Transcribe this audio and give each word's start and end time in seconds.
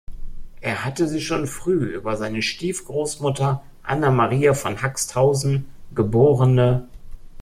Er 0.61 0.83
hatte 0.83 1.07
sie 1.07 1.21
schon 1.21 1.45
früh 1.45 1.93
über 1.93 2.17
seine 2.17 2.41
Stief-Grossmutter 2.41 3.61
Anna-Maria 3.83 4.55
von 4.55 4.81
Haxthausen, 4.81 5.65
geb. 5.93 6.15